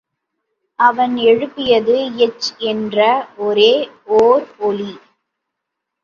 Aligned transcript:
அவன் 0.79 1.17
எழுப்பியது 1.23 1.95
இச் 2.17 2.47
என்ற 2.63 2.99
ஒரே 3.37 3.73
ஓர் 4.17 4.45
ஒலி. 4.59 4.89